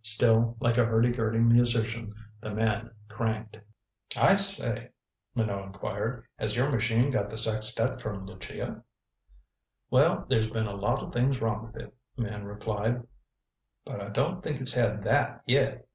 Still, 0.00 0.56
like 0.60 0.78
a 0.78 0.84
hurdy 0.86 1.10
gurdy 1.10 1.40
musician, 1.40 2.14
the 2.40 2.54
man 2.54 2.90
cranked. 3.10 3.58
"I 4.16 4.36
say," 4.36 4.88
Minot 5.34 5.62
inquired, 5.62 6.24
"has 6.38 6.56
your 6.56 6.70
machine 6.70 7.10
got 7.10 7.28
the 7.28 7.36
Sextette 7.36 8.00
from 8.00 8.24
Lucia?" 8.24 8.82
"Well, 9.90 10.24
there's 10.30 10.48
been 10.48 10.66
a 10.66 10.74
lot 10.74 11.02
of 11.02 11.12
things 11.12 11.38
wrong 11.38 11.66
with 11.66 11.82
it," 11.82 11.94
the 12.16 12.22
man 12.22 12.46
replied, 12.46 13.06
"but 13.84 14.00
I 14.00 14.08
don't 14.08 14.42
think 14.42 14.62
it's 14.62 14.72
had 14.72 15.04
that 15.04 15.42
yet." 15.44 15.86